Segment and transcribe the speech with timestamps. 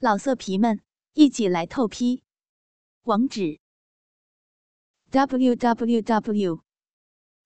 [0.00, 0.80] 老色皮们，
[1.14, 2.22] 一起来透批！
[3.02, 3.58] 网址
[5.10, 6.62] ：w w w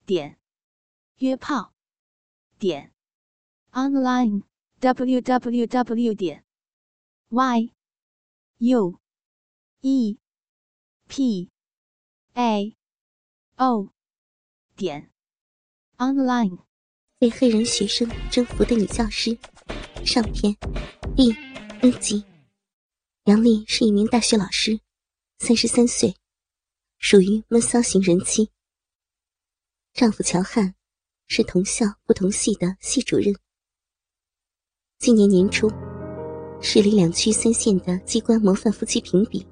[0.04, 0.38] 点
[1.16, 1.72] 约炮
[2.58, 2.92] 点
[3.70, 4.42] online
[4.80, 6.44] w w w 点
[7.30, 7.72] y
[8.58, 9.00] u
[9.80, 10.18] e
[11.08, 11.50] p
[12.34, 12.76] a
[13.56, 13.88] o
[14.76, 15.10] 点
[15.96, 16.58] online。
[17.18, 19.38] 被黑人学生征服的女教师，
[20.04, 20.54] 上篇
[21.16, 21.34] 第
[21.80, 22.31] 一集。
[23.26, 24.80] 杨丽是一名大学老师，
[25.38, 26.12] 三十三岁，
[26.98, 28.50] 属于闷骚型人妻。
[29.92, 30.74] 丈夫乔汉
[31.28, 33.32] 是同校不同系的系主任。
[34.98, 35.70] 今年年初，
[36.60, 39.46] 市里两区三县的机关模范夫妻评比，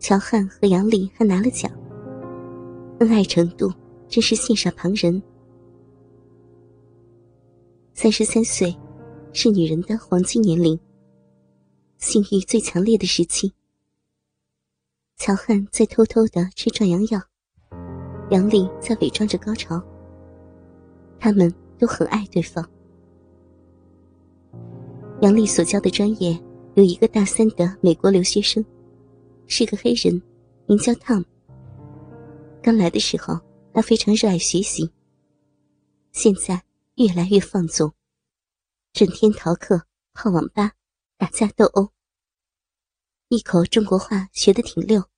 [0.00, 1.70] 乔汉和杨丽还拿了奖，
[2.98, 3.72] 恩爱程度
[4.08, 5.22] 真是羡煞旁人。
[7.94, 8.76] 三十三岁，
[9.32, 10.76] 是女人的黄金年龄。
[12.02, 13.52] 性欲最强烈的时期，
[15.18, 17.22] 乔汉在偷偷的吃壮阳药，
[18.30, 19.80] 杨丽在伪装着高潮。
[21.20, 22.68] 他们都很爱对方。
[25.20, 26.36] 杨丽所教的专业
[26.74, 28.64] 有一个大三的美国留学生，
[29.46, 30.20] 是个黑人，
[30.66, 31.24] 名叫 Tom。
[32.60, 33.38] 刚来的时候，
[33.72, 34.90] 他非常热爱学习，
[36.10, 36.64] 现在
[36.96, 37.92] 越来越放纵，
[38.92, 40.72] 整天逃课、泡网吧。
[41.22, 41.92] 打架斗殴，
[43.28, 45.08] 一口中国话学得挺溜，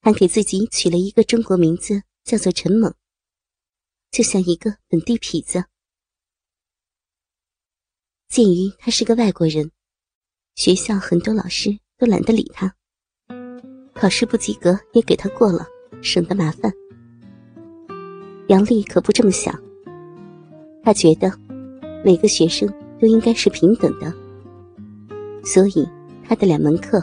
[0.00, 2.94] 还给自己取了一个中国名字，叫做陈猛，
[4.12, 5.64] 就像一个本地痞子。
[8.28, 9.72] 鉴于他是个外国人，
[10.54, 12.76] 学校很多老师都懒得理他，
[13.92, 15.66] 考试不及格也给他过了，
[16.00, 16.72] 省得麻烦。
[18.46, 19.60] 杨丽可不这么想，
[20.84, 21.36] 她觉得
[22.04, 24.19] 每个学生都应该是平等的。
[25.44, 25.88] 所以，
[26.22, 27.02] 他的两门课，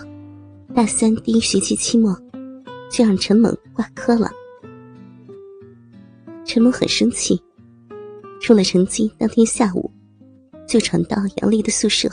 [0.74, 2.16] 大三第一学期期末，
[2.92, 4.32] 就让陈猛挂科了。
[6.46, 7.42] 陈猛很生气，
[8.40, 9.92] 出了成绩当天下午，
[10.68, 12.10] 就闯到杨丽的宿舍。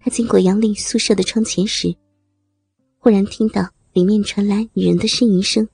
[0.00, 1.94] 他经过杨丽宿舍的窗前时，
[2.98, 5.68] 忽然听到里面传来女人的呻吟声。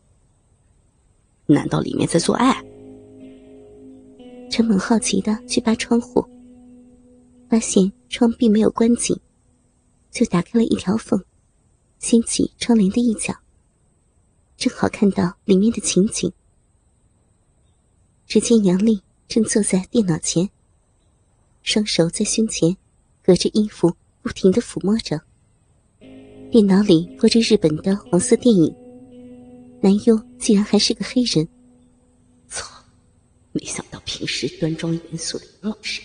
[1.47, 2.63] 难道里面在做爱？
[4.51, 6.23] 陈猛好奇的去扒窗户。
[7.49, 9.19] 发现窗并没有关紧，
[10.11, 11.23] 就打开了一条缝，
[11.99, 13.35] 掀起窗帘的一角，
[14.57, 16.33] 正好看到里面的情景。
[18.27, 20.51] 只见杨丽正坐在电脑前，
[21.63, 22.77] 双手在胸前，
[23.23, 25.21] 隔着衣服不停的抚摸着。
[26.51, 28.75] 电脑里播着日本的黄色电影，
[29.81, 31.47] 男优竟然还是个黑人。
[32.49, 32.67] 操！
[33.53, 36.03] 没想到平时端庄严肃的杨老师。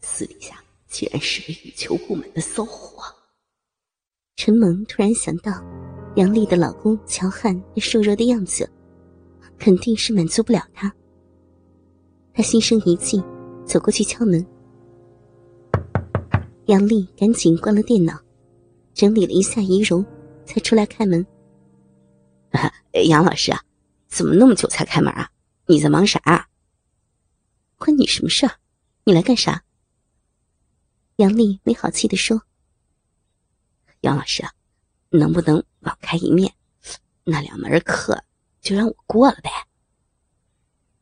[0.00, 3.02] 私底下竟然是个欲求不满的骚货。
[4.36, 5.52] 陈萌突然想到，
[6.16, 8.68] 杨丽的老公乔汉那瘦弱的样子，
[9.56, 10.92] 肯定是满足不了她。
[12.34, 13.22] 他心生一计，
[13.64, 14.44] 走过去敲门。
[16.66, 18.18] 杨丽赶紧关了电脑，
[18.92, 20.04] 整理了一下仪容，
[20.44, 21.24] 才出来开门。
[23.04, 23.62] 杨老师啊，
[24.08, 25.30] 怎么那么久才开门啊？
[25.66, 26.48] 你在忙啥啊？
[27.78, 28.52] 关你什么事儿？
[29.04, 29.62] 你来干啥？
[31.20, 32.40] 杨丽没好气地说
[34.00, 34.42] ：“杨老师，
[35.10, 36.54] 能不能网开一面？
[37.24, 38.24] 那两门课
[38.62, 39.50] 就让我过了呗。”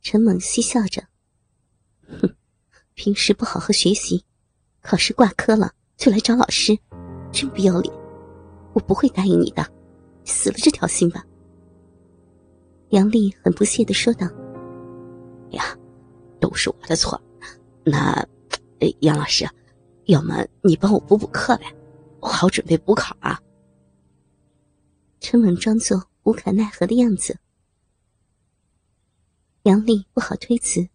[0.02, 1.06] 陈猛嬉笑着
[2.20, 2.34] ：“哼，
[2.94, 4.24] 平时不好好学习，
[4.80, 6.76] 考试挂科了就来找老师，
[7.30, 7.94] 真不要脸！
[8.72, 9.64] 我不会答应你的，
[10.24, 11.24] 死了这条心吧。”
[12.90, 14.26] 杨丽很不屑的说道
[15.54, 15.78] ：“呀，
[16.40, 17.22] 都是我的错。
[17.84, 18.26] 那，
[18.98, 19.48] 杨老师。”
[20.08, 21.74] 要么你帮我补补课呗，
[22.20, 23.38] 我好准备补考啊。
[25.20, 27.38] 陈猛装作无可奈何的样子，
[29.64, 30.88] 杨丽不好推辞，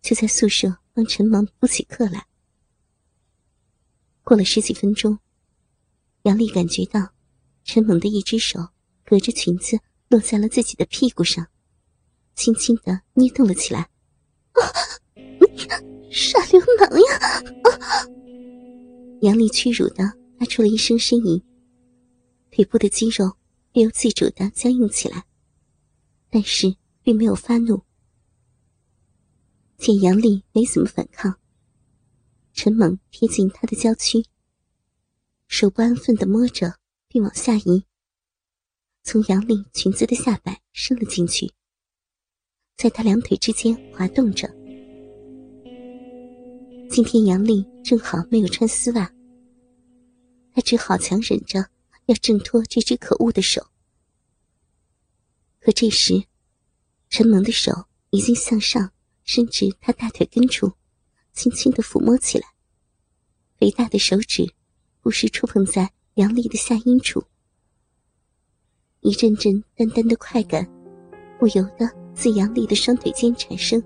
[0.00, 2.26] 就在宿舍帮陈猛补起课来。
[4.22, 5.18] 过了十几分钟，
[6.22, 7.10] 杨丽感觉到
[7.62, 8.70] 陈猛的一只手
[9.04, 9.78] 隔着裙子
[10.08, 11.46] 落在了自己的屁股上，
[12.34, 13.90] 轻轻的捏动了起来。
[14.52, 14.64] 啊！
[16.14, 17.18] 傻流氓呀！
[17.64, 18.06] 啊！
[19.22, 20.04] 杨丽屈辱的
[20.38, 21.42] 发出了一声呻吟，
[22.52, 23.36] 腿部的肌肉
[23.72, 25.24] 不由自主的僵硬起来，
[26.30, 27.82] 但是并没有发怒。
[29.76, 31.36] 见杨丽没怎么反抗，
[32.52, 34.24] 陈猛贴近她的娇躯，
[35.48, 36.76] 手不安分的摸着，
[37.08, 37.84] 并往下移，
[39.02, 41.52] 从杨丽裙子的下摆伸了进去，
[42.76, 44.48] 在她两腿之间滑动着。
[46.94, 49.12] 今天杨丽正好没有穿丝袜，
[50.52, 51.66] 他只好强忍着
[52.06, 53.66] 要挣脱这只可恶的手。
[55.58, 56.22] 可这时，
[57.10, 57.72] 陈萌的手
[58.10, 58.92] 已经向上
[59.24, 60.70] 伸至他大腿根处，
[61.32, 62.46] 轻轻的抚摸起来。
[63.58, 64.54] 肥大的手指
[65.00, 67.24] 不时触碰在杨丽的下阴处，
[69.00, 70.64] 一阵阵淡淡的快感
[71.40, 73.82] 不由得自杨丽的双腿间产生，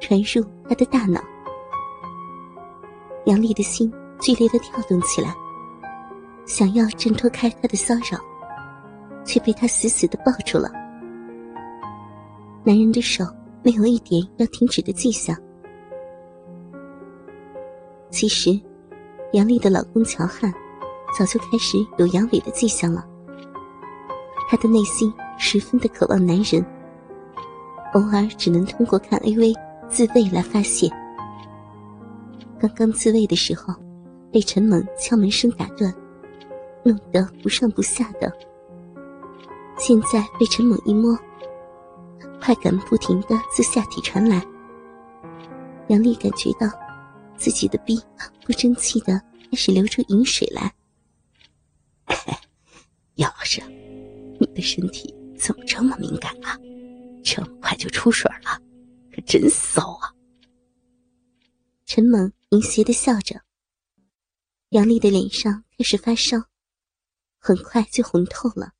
[0.00, 1.22] 传入他的大脑。
[3.26, 5.34] 杨丽的心剧烈的跳动起来，
[6.46, 8.18] 想要挣脱开他的骚扰，
[9.24, 10.70] 却被他死死的抱住了。
[12.64, 13.24] 男人的手
[13.62, 15.36] 没有一点要停止的迹象。
[18.10, 18.58] 其实，
[19.32, 20.52] 杨丽的老公乔汉
[21.16, 23.06] 早就开始有阳痿的迹象了。
[24.48, 26.64] 他的内心十分的渴望男人，
[27.94, 29.54] 偶尔只能通过看 AV
[29.88, 30.90] 自慰来发泄。
[32.60, 33.74] 刚刚自慰的时候，
[34.30, 35.92] 被陈猛敲门声打断，
[36.84, 38.30] 弄得不上不下的。
[39.78, 41.18] 现在被陈猛一摸，
[42.40, 44.44] 快感不停的自下体传来。
[45.88, 46.70] 杨丽感觉到。
[47.40, 47.98] 自己的逼
[48.44, 49.18] 不争气的
[49.50, 50.70] 开始流出饮水来。
[53.14, 53.62] 杨老师，
[54.38, 56.58] 你的身体怎么这么敏感啊？
[57.24, 58.60] 这么快就出水了，
[59.10, 60.12] 可真骚啊！
[61.86, 63.42] 陈猛淫邪的笑着。
[64.68, 66.48] 杨丽的脸上开始发烧，
[67.38, 68.74] 很快就红透了，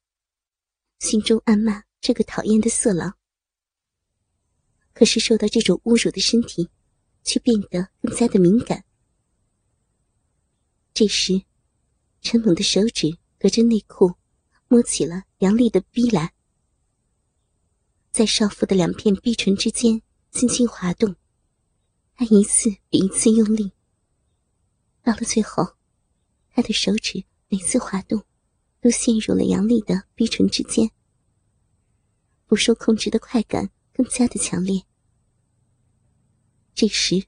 [1.00, 3.16] 心中暗骂这个讨厌的色狼。
[4.92, 6.68] 可是受到这种侮辱的身体。
[7.22, 8.82] 却变得更加的敏感。
[10.94, 11.42] 这时，
[12.22, 14.14] 陈猛的手指隔着内裤
[14.68, 16.32] 摸起了杨丽的逼来，
[18.10, 20.00] 在少妇的两片逼唇之间
[20.30, 21.14] 轻轻滑动，
[22.20, 23.72] 他一次比一次用力。
[25.02, 25.66] 到了最后，
[26.50, 28.22] 他的手指每次滑动，
[28.78, 30.90] 都陷入了杨丽的逼唇之间，
[32.46, 34.82] 不受控制的快感更加的强烈。
[36.74, 37.24] 这时，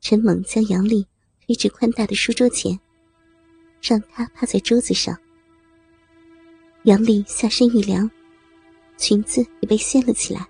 [0.00, 1.06] 陈猛将杨丽
[1.46, 2.76] 推至宽大的书桌前，
[3.80, 5.16] 让她趴在桌子上。
[6.82, 8.10] 杨丽下身一凉，
[8.96, 10.44] 裙子也被掀了起来。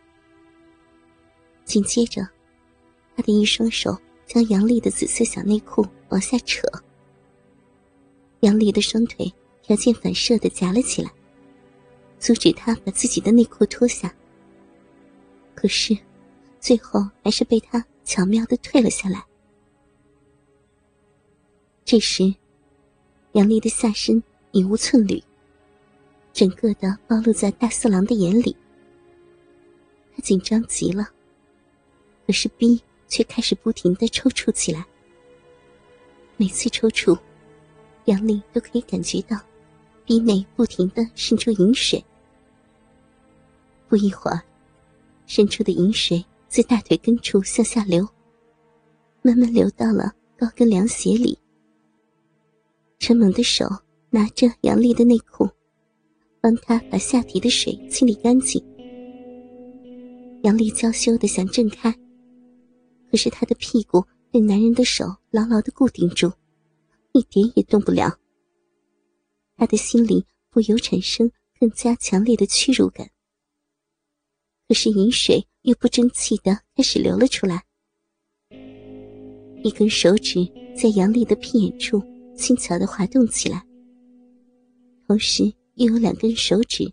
[1.66, 2.26] 紧接着，
[3.18, 6.62] 他的一双手将杨丽的紫色小内裤往下扯。
[8.40, 9.28] 杨丽的双腿
[9.60, 11.10] 条件反射的夹了起来，
[12.20, 14.14] 阻止他把自己的内裤脱下。
[15.56, 15.98] 可是，
[16.60, 17.84] 最后还是被他。
[18.04, 19.22] 巧妙的退了下来。
[21.84, 22.32] 这时，
[23.32, 24.22] 杨丽的下身
[24.52, 25.22] 已无寸缕，
[26.32, 28.56] 整个的暴露在大色狼的眼里。
[30.14, 31.10] 他紧张极了，
[32.26, 34.87] 可是逼却开始不停的抽搐起来。
[36.37, 37.19] 每次抽搐，
[38.05, 39.37] 杨丽都可以感觉到
[40.05, 42.05] 鼻内不停的渗出饮水。
[43.88, 44.40] 不一会儿，
[45.26, 46.25] 渗出的饮水。
[46.50, 48.08] 自大腿根处向下流，
[49.20, 51.38] 慢慢流到了高跟凉鞋里。
[52.99, 53.66] 陈猛的手
[54.08, 55.46] 拿着杨丽的内裤，
[56.40, 58.64] 帮她把下体的水清理干净。
[60.43, 61.94] 杨丽娇羞的想挣开，
[63.10, 66.32] 可是她的屁股被男人的手牢牢的固定住，
[67.12, 68.19] 一点也动不了。
[69.56, 73.11] 她的心里不由产生更加强烈的屈辱感。
[74.66, 75.47] 可是饮水。
[75.62, 77.62] 又不争气的开始流了出来，
[79.62, 82.00] 一根手指在杨丽的屁眼处
[82.35, 83.66] 轻巧的滑动起来，
[85.06, 86.90] 同时又有两根手指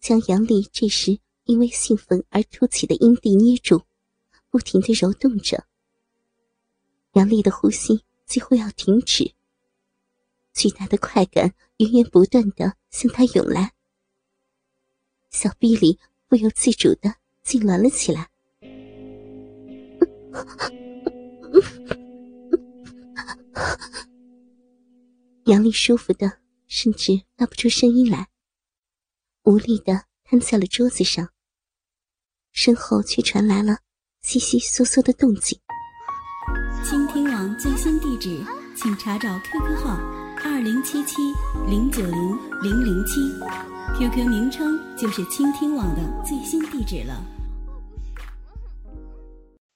[0.00, 3.80] 将杨丽这时因为兴奋而凸起的阴蒂捏住，
[4.56, 5.66] 不停的揉动着。
[7.12, 9.34] 杨丽的呼吸几乎要停止，
[10.54, 13.74] 巨大的快感源源不断的向她涌来，
[15.28, 17.16] 小臂里不由自主的。
[17.44, 18.30] 痉挛了起来，
[25.44, 28.28] 杨丽舒服的甚至发不出声音来，
[29.42, 31.28] 无力的瘫在了桌子上，
[32.52, 33.80] 身后却传来了
[34.26, 35.56] 悉悉嗦嗦的动静。
[36.84, 39.96] 倾听网最新地址，请查找 QQ 号
[40.42, 41.22] 二零七七
[41.70, 43.20] 零九零零零七
[43.96, 47.24] ，QQ 名称就是倾听网的最新地址了。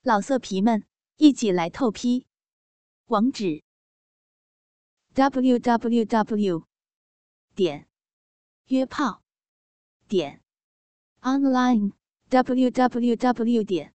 [0.02, 0.82] 老色皮们，
[1.16, 2.26] 一起来透批！
[3.06, 3.62] 网址
[5.14, 6.64] ：w w w
[7.54, 7.86] 点
[8.66, 9.22] 约炮
[10.08, 10.42] 点
[11.20, 11.92] online
[12.28, 13.94] w w w 点